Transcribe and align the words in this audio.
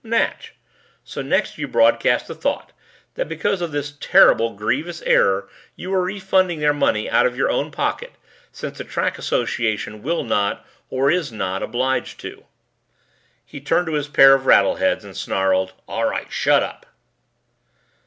"Natch. 0.03 0.55
So 1.03 1.21
next 1.21 1.59
you 1.59 1.67
broadcast 1.67 2.27
a 2.27 2.33
thought 2.33 2.71
that 3.13 3.29
because 3.29 3.61
of 3.61 3.71
this 3.71 3.97
terrible, 3.99 4.55
grievous 4.55 5.03
error 5.03 5.47
you 5.75 5.93
are 5.93 6.01
refunding 6.01 6.59
their 6.59 6.73
money 6.73 7.07
out 7.07 7.27
of 7.27 7.37
your 7.37 7.51
own 7.51 7.69
pocket 7.69 8.13
since 8.51 8.79
the 8.79 8.83
Track 8.83 9.19
Association 9.19 10.01
will 10.01 10.23
not 10.23 10.65
or 10.89 11.11
is 11.11 11.31
not 11.31 11.61
obliged 11.61 12.19
to." 12.21 12.47
He 13.45 13.61
turned 13.61 13.85
to 13.85 13.93
his 13.93 14.07
pair 14.07 14.33
of 14.33 14.47
rattleheads 14.47 15.05
and 15.05 15.15
snarled, 15.15 15.73
"All 15.87 16.05
right. 16.05 16.31
Shut 16.31 16.63
up!" 16.63 16.87